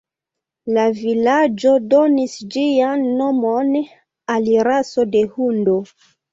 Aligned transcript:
La 0.77 0.85
vilaĝo 1.01 1.73
donis 1.91 2.39
ĝian 2.57 3.05
nomon 3.21 3.71
al 4.39 4.53
raso 4.73 5.09
de 5.15 5.27
hundo. 5.39 5.81